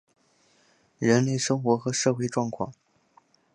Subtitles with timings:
[0.97, 2.73] 人类生活和社会状况